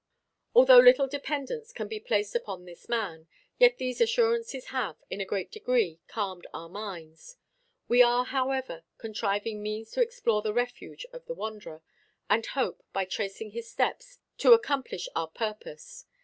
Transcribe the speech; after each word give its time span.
Although 0.55 0.79
little 0.79 1.07
dependence 1.07 1.71
can 1.71 1.87
be 1.87 1.99
placed 1.99 2.33
upon 2.33 2.65
this 2.65 2.89
man, 2.89 3.27
yet 3.59 3.77
these 3.77 4.01
assurances 4.01 4.65
have, 4.73 4.97
in 5.11 5.21
a 5.21 5.25
great 5.27 5.51
degree, 5.51 5.99
calmed 6.07 6.47
our 6.55 6.67
minds. 6.69 7.37
We 7.87 8.01
are, 8.01 8.25
however, 8.25 8.83
contriving 8.97 9.61
means 9.61 9.91
to 9.91 10.01
explore 10.01 10.41
the 10.41 10.53
refuge 10.55 11.05
of 11.13 11.27
the 11.27 11.35
wanderer, 11.35 11.83
and 12.31 12.43
hope, 12.47 12.81
by 12.93 13.05
tracing 13.05 13.51
his 13.51 13.69
steps, 13.69 14.17
to 14.39 14.53
accomplish 14.53 15.07
our 15.15 15.27
purpose. 15.27 16.07